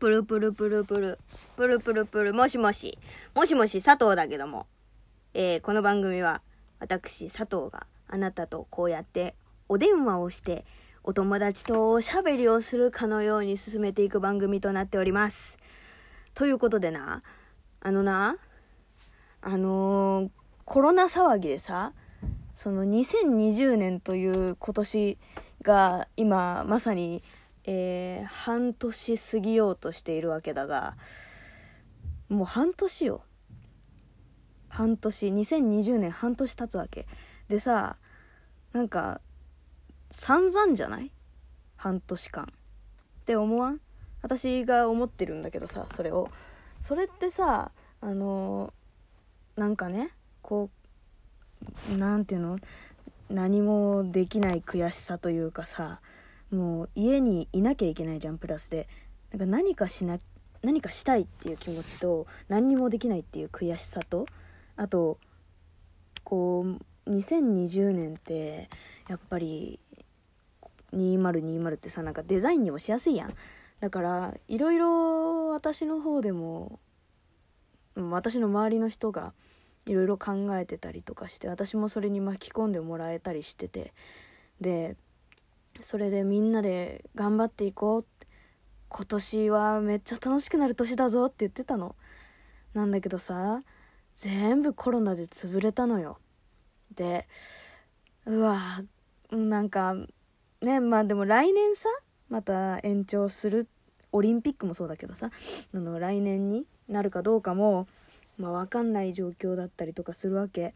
[0.00, 1.18] プルプルプルプル、
[1.56, 2.98] プルプルプル、もしもし、
[3.34, 4.66] もしもし佐藤だけども、
[5.34, 6.40] えー、この番組は
[6.78, 9.34] 私佐藤があなたとこうやって
[9.68, 10.64] お電話をして
[11.04, 15.58] お友達とおしゃべりをするかのように進めていく番組となっております。
[16.32, 17.22] ということでな、
[17.80, 18.38] あのな、
[19.42, 20.30] あのー、
[20.64, 21.92] コロナ騒ぎでさ、
[22.54, 25.18] その2020年という今年
[25.60, 27.22] が今まさに
[27.72, 30.96] えー、半年過ぎようとしているわけだが
[32.28, 33.22] もう半年よ。
[34.68, 37.06] 半年2020年半年経つわけ。
[37.48, 37.96] でさ
[38.72, 39.20] なんか
[40.10, 41.12] 散々じゃない？
[41.76, 42.44] 半年間。
[42.44, 43.80] って思わん？
[44.22, 46.28] 私が思ってるんだけどさそれを。
[46.80, 50.10] それってさあのー、なんかね
[50.42, 50.70] こ
[51.92, 52.58] う何ていうの？
[53.28, 56.00] 何もできない悔しさというかさ
[56.50, 58.88] もう家にいなきゃいけないじゃんプラスで。
[59.32, 60.18] なんか何かしな
[60.62, 64.26] 何かしたいっていう気持ちと何にもできないっていう悔しさと
[64.76, 65.18] あと
[66.24, 66.66] こ
[67.06, 68.68] う2020年って
[69.08, 69.78] やっぱり
[70.94, 73.34] 2020ってさなんかデザインにもしやすいやん。
[73.80, 76.78] だからいろいろ私の方でも
[77.96, 79.32] 私の周りの人が
[79.86, 83.92] いろいろ考えてたりとかして私もそれに巻き込んでもらえたりしてて。
[84.60, 84.96] で
[85.82, 88.06] それでみんなで頑張っていこう。
[88.92, 91.94] 今年はめっちゃ楽しくなる年だぞって言ってたの。
[92.74, 93.62] なんだけどさ
[94.16, 96.18] 全部コロナで潰れたのよ。
[96.94, 97.26] で
[98.26, 98.58] うわ
[99.30, 99.94] なんか
[100.60, 101.88] ねまあでも来年さ
[102.28, 103.68] また延長する
[104.12, 105.30] オリンピックもそうだけどさ
[105.72, 107.86] あの来年になるかどうかも、
[108.38, 110.74] まあ、分かんない状況だったりとかするわけ。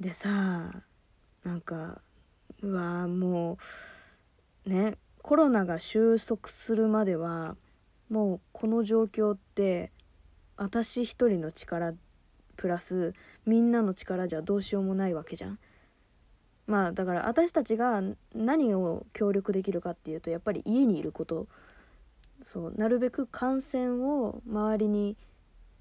[0.00, 0.70] でさ
[1.44, 2.02] なんか
[2.60, 3.58] うわもう
[4.68, 7.56] ねコロナが収束するまでは
[8.08, 9.90] もうこの状況って
[10.56, 11.94] 私一人の力
[12.56, 13.14] プラス
[13.46, 15.58] みんなの力じゃどうしようもないわけじゃん。
[16.66, 18.02] まあだから私たちが
[18.34, 21.46] 何を協力できるかっていうとやっぱり家にいること
[22.42, 25.16] そうなるべく感染を周りに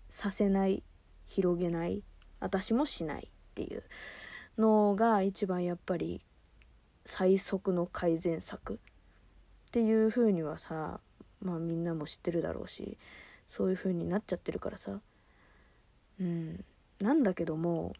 [0.09, 0.83] させない
[1.25, 2.03] 広げない
[2.39, 3.83] 私もしないっていう
[4.57, 6.21] のが一番やっぱり
[7.07, 8.77] 最速の改善策っ
[9.71, 10.99] ていう風にはさ
[11.41, 12.97] まあみんなも知ってるだろうし
[13.47, 14.99] そういう風になっちゃってるからさ。
[16.19, 16.65] うん。
[16.99, 17.93] なんだけども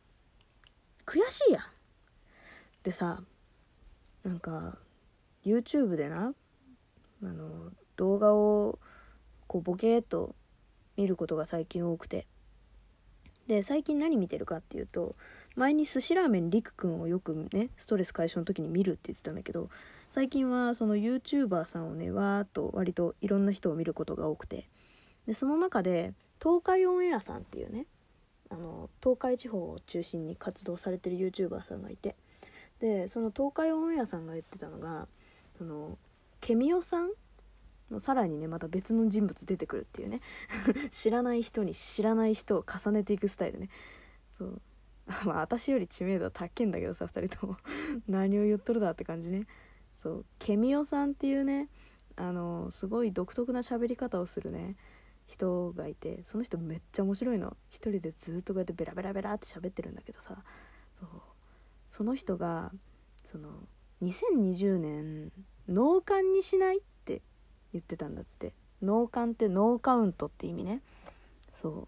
[1.05, 1.63] 悔しいやん。
[2.83, 3.21] でさ
[4.23, 4.77] なんか
[5.45, 6.33] YouTube でな
[7.23, 8.77] あの動画を
[9.47, 10.35] こうボケーっと
[10.97, 12.27] 見ることが最近多くて。
[13.47, 15.15] で最近何見てるかっていうと
[15.57, 19.69] 前に寿司ラーメンりくくんをよくねストレス解消の時に見るって言ってたんだけど
[20.11, 24.69] 最近はその YouTuber さんをねわーっと割といろんな人を見ることが多くて。
[25.25, 27.85] でその中で東海オンエアさんっていうね
[28.49, 32.15] あの東海地方を中心に活動されてる YouTuber さんがいて。
[32.79, 35.07] でその東海オンエアさんが言ってたのが
[35.57, 35.97] その
[36.39, 37.09] ケミオさん
[37.89, 40.21] のさらにねまた別の人物出てくるっていうね。
[40.91, 43.69] 知らない人に知らない人を重ねていくスタイルね。
[44.37, 44.61] そう。
[45.25, 47.57] まあ私より知名度は高いんだけどさ2人とも。
[48.07, 49.47] 何を言っとるだって感じね。
[49.93, 50.25] そう。
[50.39, 51.69] ケミオさんっていうね
[52.15, 54.75] あのすごい独特な喋り方をするね
[55.25, 57.55] 人がいてその人めっちゃ面白いの。
[57.69, 60.43] 一人でずっとこうやってベラベラベラって喋ってるんだけどさ
[60.99, 61.09] そう。
[61.89, 62.73] その人が
[63.23, 63.67] その
[64.01, 65.31] 2020年
[65.67, 67.21] 脳幹にしないって
[67.71, 68.53] 言ってたんだって。
[68.81, 70.81] 脳幹ってノーカウントって意味ね。
[71.51, 71.87] そ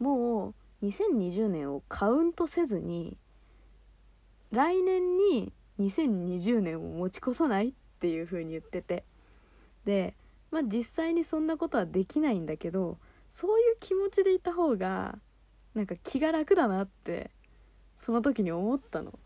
[0.00, 0.02] う。
[0.02, 0.54] もう
[0.84, 3.16] 2020年をカウントせずに
[4.50, 9.04] 来年に2020年を持ち越さないっていう風に言ってて。
[9.84, 10.14] で
[10.50, 12.96] まあ実際にそんなことはできないんだけど
[13.28, 15.18] そういう気持ちでいた方が
[15.74, 17.30] なんか気が楽だなって
[17.98, 19.18] その時に思ったの。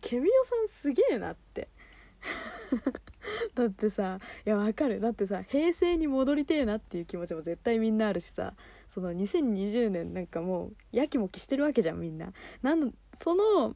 [0.00, 1.68] ケミオさんすげえなって。
[3.54, 5.00] だってさいやわかる。
[5.00, 8.54] だってさ平成に戻りてえなっていう気持ちも絶対みんなあるしさ。
[8.92, 12.32] その2020年なんかもうやきもきしてるわけじゃんみんな。
[12.62, 13.74] なんその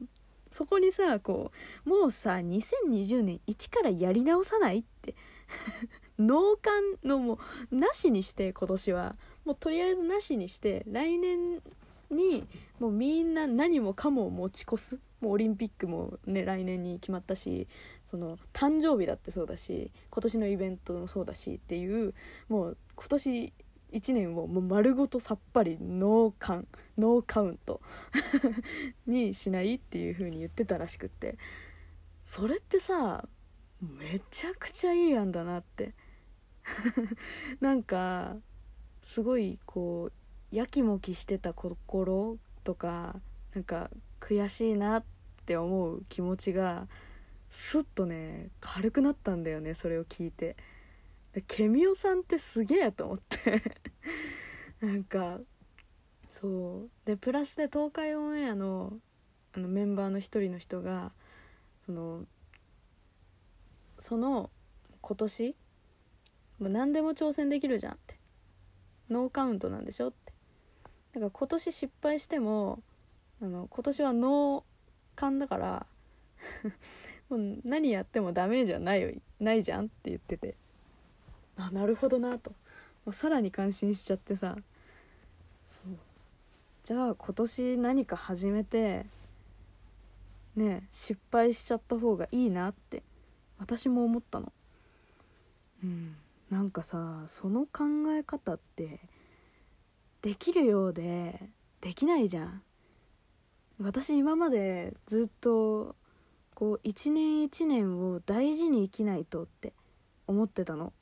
[0.51, 1.53] そこにさこ
[1.85, 5.15] うもうさ2020年一からやり直さないって。
[6.19, 7.39] 脳幹のも
[7.71, 9.17] うなしにして今年は。
[9.45, 11.63] もうとりあえずなしにして来年
[12.11, 12.47] に
[12.81, 15.01] もうみんな何もかも持ち越す。
[15.21, 17.69] もうオリンピックもね来年に決まったし
[18.05, 22.13] その誕生日だってそうだし今年のイベントもそうだしっていう
[22.49, 23.53] もう今年
[23.97, 27.81] 1年をもう丸ごとさっぱりノーカンノーカウント
[29.07, 31.39] にしないっていう風に言ってたらしくって。
[32.21, 33.29] それってさ
[33.81, 35.95] めちゃくちゃいい案だなって。
[37.61, 38.37] なんか
[39.03, 43.21] すごいこうやきもきしてた心とか
[43.55, 43.91] なんか
[44.21, 45.05] 悔しいなっ
[45.47, 46.89] て思う気持ちが
[47.51, 50.57] スッとね軽くなったんだよねそれを聞いて。
[51.43, 53.63] ケミオさんってすげえと思って。
[54.81, 55.41] なんか
[56.31, 56.91] そう。
[57.05, 58.99] でプラスで東海オンエアの
[59.53, 61.13] あのメンバーの一人の人が
[61.87, 62.27] その
[63.99, 64.51] その
[65.01, 65.57] 今年
[66.59, 68.17] もう何でも挑戦できるじゃんって。
[69.09, 70.33] ノーカウントなんでしょって。
[71.13, 72.83] だから今年失敗しても
[73.41, 74.65] あの今年はノー
[75.15, 75.87] カンだから
[77.29, 79.11] もう何やってもダメージはないよ
[79.41, 80.57] ないじゃんって言ってて。
[81.57, 82.51] あなるほどなと。
[83.05, 84.57] もうさらに感心しちゃってさ。
[85.69, 85.97] そう。
[86.85, 89.07] じゃあ今年何か始めて
[90.55, 93.03] ね失敗しちゃった方がいいなって
[93.59, 94.53] 私も思ったの。
[95.83, 96.17] うん。
[96.51, 97.85] なんかさその考
[98.17, 99.01] え方って
[100.23, 101.41] できるようで
[101.81, 102.63] できないじゃん。
[103.81, 105.95] 私今までずっと
[106.55, 109.73] こう一年一年を大事に生きないとって
[110.27, 110.93] 思ってたの。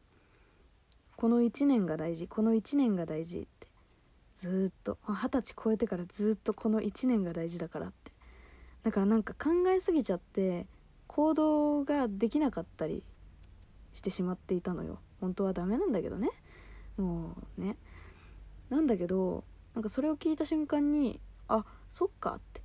[1.17, 3.69] この1年が大事この1年が大事って。
[4.35, 4.99] ずっと。
[5.07, 8.13] 二十歳超えてからずっとこの1年が大事だからって。
[8.83, 10.67] だからなんか考えすぎちゃって
[11.07, 13.03] 行動ができなかったり
[13.95, 14.99] してしまっていたのよ。
[15.21, 16.29] 本当はダメなんだけどね。
[16.97, 17.77] もうね。
[18.69, 19.45] なんだけど
[19.75, 22.63] なんかそれを聞いた瞬間にあそっかって。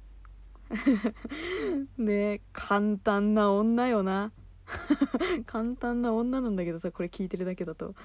[1.97, 4.31] ね簡単な女よな。
[5.45, 7.95] 簡単な女なんだけどさこれ聞いてるだけだと。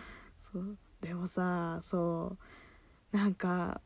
[0.55, 2.37] そうでもさそ
[3.13, 3.81] うなんか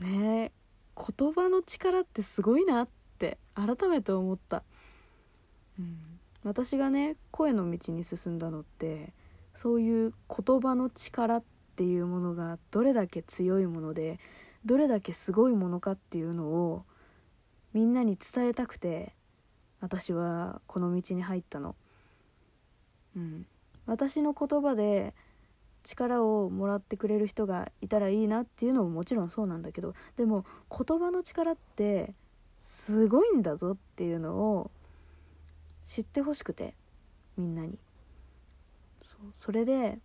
[0.00, 0.50] ね
[0.96, 2.88] 言葉の力ってすごいなっ
[3.18, 4.62] て改めて思った、
[5.78, 5.98] うん、
[6.44, 9.12] 私がね声の道に進んだのって
[9.54, 11.42] そういう言葉の力っ
[11.76, 14.18] ていうものがどれだけ強いもので
[14.64, 16.84] どれだけすごいものかっていうのを
[17.74, 19.14] みんなに伝えたくて
[19.80, 21.76] 私はこの道に入ったの。
[23.14, 23.46] うん、
[23.86, 25.14] 私の言葉で
[25.86, 32.12] 力をもらってくれる人がいたらいいなっていうのももちろんそうなんだけどでも言葉の力って
[32.58, 34.70] すごいんだぞっていうのを
[35.86, 36.74] 知ってほしくて
[37.36, 37.78] みんなに。
[39.04, 39.98] そうそれで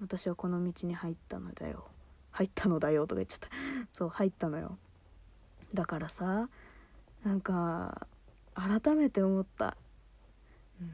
[0.00, 1.84] 私はこの道に入ったのだよ。
[2.30, 3.48] 入ったのだよとか言っちゃった。
[3.92, 4.78] そう入ったのよ。
[5.74, 6.48] だからさ
[7.22, 8.06] なんか
[8.54, 9.76] 改めて思った。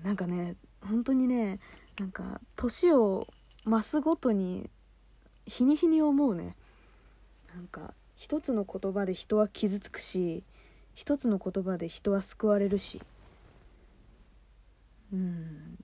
[0.02, 1.60] なんかね本当にね
[1.98, 3.28] なんか年を
[3.66, 4.68] 増すごとに
[5.46, 6.56] 日に日に思うね。
[7.54, 10.44] なんか一つの言葉で人は傷つくし
[10.94, 13.00] 一つの言葉で人は救われるし。
[15.12, 15.78] うん。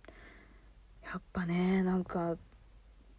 [1.05, 2.37] やっぱねなんか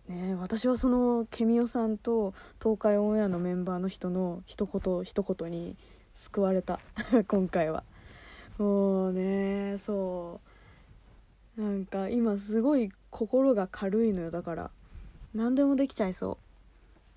[0.07, 5.75] ね私はそのケミオさんと東海オンエアのメンバーの人の一言一言に
[6.13, 6.79] 救われた。
[7.27, 7.83] 今回は。
[8.57, 10.39] もうねそ
[11.57, 11.61] う。
[11.61, 14.71] なんか今すごい心が軽いのよだから。
[15.35, 16.37] 何でもできちゃいそ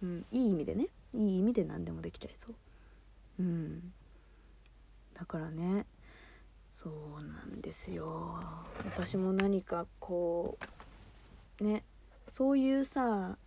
[0.03, 0.89] う、うん、いい意味でね。
[1.15, 2.55] いい意味で何でもできちゃいそう。
[3.41, 3.93] うん。
[5.15, 5.87] だからね。
[6.75, 8.41] そうなんですよ。
[8.85, 10.59] 私も何かこ
[11.61, 11.85] うね。
[12.29, 13.39] そういうさ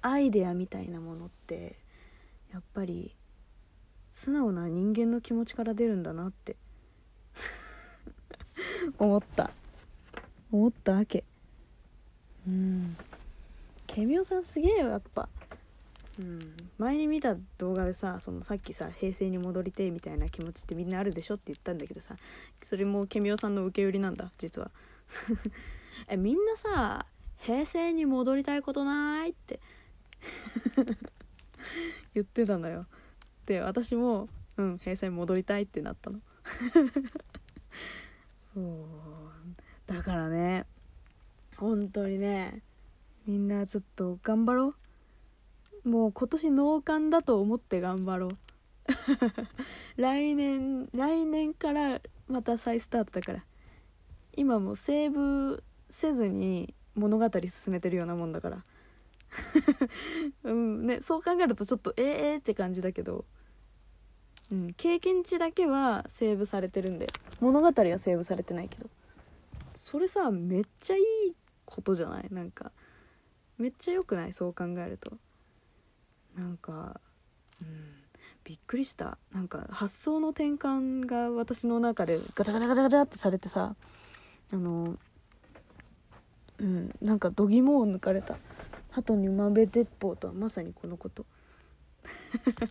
[0.00, 1.78] アイデアみたいなものって
[2.52, 3.14] やっぱり
[4.10, 6.56] 素直な人間の気持ちから出るんだなって。
[8.98, 9.52] 思った。
[10.50, 11.24] 思ったわけ。
[12.46, 12.96] うん。
[13.86, 15.28] ケミオさんすげえよやっぱ。
[16.18, 16.38] うん。
[16.78, 22.16] 前に見た動画でさそのさっきさ平成に戻りてみたいな気持ちってみんなあるでしょって言ったんだけどさ
[22.64, 24.70] それもケミオさんの受け売りなんだ実は。
[26.08, 27.06] えみんなさ
[27.38, 29.60] 平成に戻りたいことないって。
[32.14, 32.86] 言ってたのよ。
[33.46, 36.20] で私もうん平成に戻りたいってなったの。
[38.54, 38.84] そう。
[39.86, 40.66] だからね
[41.62, 42.60] 本当にね。
[43.24, 44.74] みんなちょっと頑張ろ
[45.84, 45.88] う。
[45.88, 48.30] もう今年農館だと思って頑張ろう。
[49.94, 53.44] 来年来年からまた再スタートだから。
[54.34, 58.64] 今もセーブせずに物語進めてるようなもんだから。
[60.42, 63.24] うんねそう考えるとちょっとえー、えー、って感じだけど、
[64.50, 67.06] うん、経験値だけはセーブされてるんで。
[67.38, 68.90] 物語はセーブされてないけど。
[69.76, 72.28] それさめっちゃいいことじゃない？
[72.30, 72.72] なんか
[73.58, 74.32] めっちゃ良くない？
[74.32, 75.12] そう考えると。
[76.36, 77.00] なんか
[77.60, 77.68] うん
[78.44, 79.18] びっくりした。
[79.32, 83.76] なんか発想の転換が私の中でガチャガチャガチャガチャってされてさ
[84.52, 84.98] あの
[86.58, 88.36] うんなんか度肝を抜かれた。
[88.90, 91.24] 鳩に豆鉄砲とはまさにこのこと。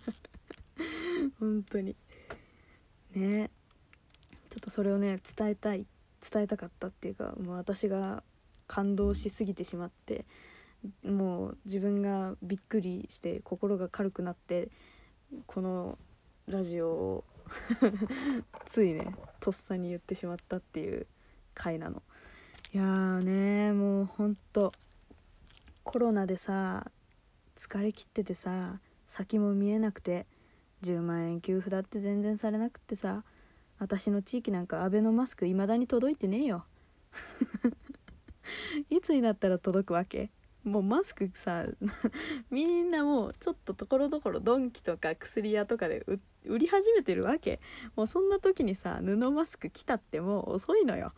[1.39, 1.95] 本当に。
[3.13, 3.49] ね。
[4.49, 5.87] ちょっとそれをね伝えたい。
[6.31, 8.21] 伝えたかったっていうかもう私が
[8.71, 10.23] 感動しすぎてしまって
[11.03, 14.69] もう自分がびっくりして心が軽くなって
[15.45, 15.97] この
[16.47, 17.23] ラジオを
[18.65, 21.05] ついねとっさに言ってしまったっていう
[21.53, 22.01] 回なの。
[22.73, 24.71] いやーねもうほんと
[25.83, 26.89] コロナでさ
[27.57, 30.25] 疲れ切っててさ先も見えなくて
[30.83, 33.25] 10万円給付だって全然されなくってさ
[33.79, 36.65] 私の地域なんかアベノマスク未だに届いてねえよ。
[38.89, 40.31] いつになったら届くわけ？
[40.63, 41.65] もうマスクさ
[42.51, 46.05] みんなもうちょっとところどころドンキとか薬屋とかで
[46.45, 47.59] 売り始めてるわけ。
[47.95, 51.13] もうそんな時にさ布マスク来たってもう遅いのよ。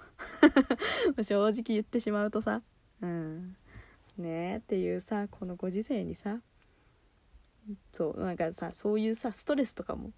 [1.21, 2.61] 正直言ってしまうとさ。
[3.01, 3.57] うん。
[4.17, 6.41] ねえっていうさこのご時世にさ。
[7.91, 10.11] そうなんかさそういうさストレスとかも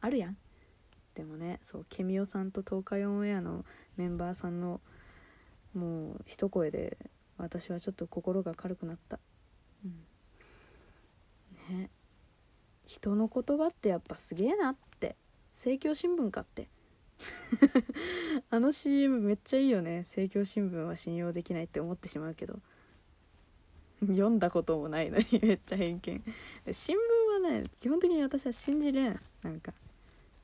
[0.00, 0.36] あるやん。
[1.14, 3.64] でもねそうケミオさんと東海オンエアの
[3.96, 4.80] メンバーさんの
[5.74, 6.98] もう一声で
[7.38, 9.18] 私はちょっと心が軽くなった、
[9.84, 11.90] うん、ね。
[12.86, 15.16] 人の言葉ってやっぱすげえなって。
[15.52, 16.68] 政教新聞かって。
[18.50, 20.00] あの CM めっちゃいいよね。
[20.00, 22.58] 政教新聞は信用できないって思ってしまうけど。
[24.00, 26.24] 読んだこともないのに めっちゃ偏見。
[26.72, 29.20] 新聞はね基本的に私は信じれん。
[29.42, 29.72] なんか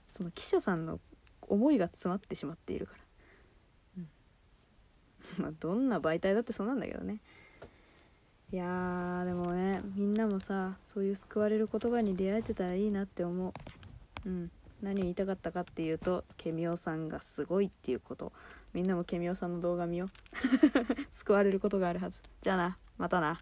[0.09, 1.01] その記者さんの
[1.43, 3.06] 思いが詰まってしまっているから
[5.41, 7.21] まあどんな媒体だってそうなんだけどね。
[8.53, 13.49] いやでもねみんなもさそういう救われる言葉に出会えてたらいいなって思
[14.25, 14.29] う。
[14.29, 14.51] うん。
[14.83, 18.33] 何言いたかったかっていうとケミオさんがすごいっていうこと。
[18.73, 20.09] みんなもケミオさんの動画見よう。
[21.15, 22.21] 救われることがあるはず。
[22.43, 23.41] じゃあなまたな。